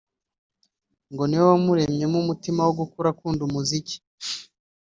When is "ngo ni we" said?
1.11-1.45